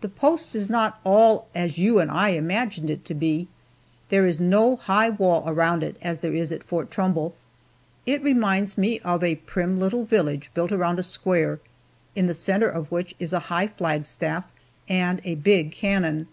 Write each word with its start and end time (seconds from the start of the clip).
The 0.00 0.08
post 0.08 0.54
is 0.54 0.70
not 0.70 0.94
at 0.94 1.00
all 1.04 1.48
as 1.54 1.76
you 1.76 1.98
and 1.98 2.10
I 2.10 2.30
had 2.30 2.38
imagined 2.38 2.88
it 2.88 3.04
to 3.04 3.12
be. 3.12 3.46
There 4.08 4.24
is 4.26 4.40
no 4.40 4.76
high 4.76 5.10
wall 5.10 5.44
around 5.46 5.82
it 5.82 5.98
as 6.00 6.20
there 6.20 6.32
is 6.34 6.50
at 6.50 6.64
Fort 6.64 6.90
Trumbull. 6.90 7.34
It 8.06 8.22
reminds 8.22 8.78
one 8.78 9.00
of 9.04 9.22
a 9.22 9.34
prim 9.34 9.78
little 9.78 10.06
village 10.06 10.50
built 10.54 10.72
around 10.72 10.98
a 10.98 11.02
square, 11.02 11.60
in 12.14 12.26
the 12.26 12.32
center 12.32 12.70
of 12.70 12.90
which 12.90 13.14
is 13.18 13.34
a 13.34 13.38
high 13.52 13.66
flagstaff 13.66 14.50
and 14.88 15.20
a 15.24 15.34
big 15.34 15.72
cannon. 15.72 16.26